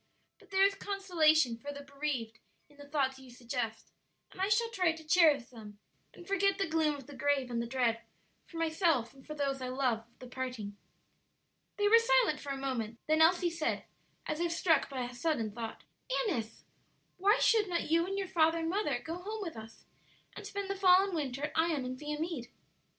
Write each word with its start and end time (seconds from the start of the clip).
But 0.39 0.49
there 0.49 0.63
is 0.65 0.73
consolation 0.73 1.57
for 1.57 1.71
the 1.71 1.83
bereaved 1.83 2.39
in 2.69 2.77
the 2.77 2.87
thoughts 2.89 3.19
you 3.19 3.29
suggest; 3.29 3.91
and 4.31 4.41
I 4.41 4.49
shall 4.49 4.71
try 4.71 4.93
to 4.93 5.03
cherish 5.07 5.45
them 5.49 5.77
and 6.15 6.27
forget 6.27 6.57
the 6.57 6.65
gloom 6.65 6.95
of 6.95 7.05
the 7.05 7.15
grave 7.15 7.51
and 7.51 7.61
the 7.61 7.67
dread, 7.67 8.01
for 8.47 8.57
myself 8.57 9.13
and 9.13 9.23
for 9.27 9.35
those 9.35 9.61
I 9.61 9.67
love, 9.67 9.99
of 10.07 10.17
the 10.17 10.25
parting." 10.25 10.75
They 11.77 11.87
were 11.87 11.99
silent 11.99 12.39
for 12.39 12.49
a 12.51 12.57
moment; 12.57 12.97
then 13.05 13.21
Elsie 13.21 13.51
said, 13.51 13.83
as 14.25 14.39
if 14.39 14.51
struck 14.51 14.89
by 14.89 15.03
a 15.03 15.13
sudden 15.13 15.51
thought, 15.51 15.83
"Annis, 16.27 16.63
why 17.17 17.37
should 17.37 17.69
not 17.69 17.91
you 17.91 18.07
and 18.07 18.17
your 18.17 18.27
father 18.27 18.57
and 18.57 18.69
mother 18.71 18.97
go 19.05 19.19
home 19.21 19.43
with 19.43 19.55
us 19.55 19.85
and 20.35 20.47
spend 20.47 20.67
the 20.67 20.75
fall 20.75 21.03
and 21.03 21.13
winter 21.13 21.43
at 21.43 21.51
Ion 21.53 21.85
and 21.85 21.95
Viamede?" 21.99 22.47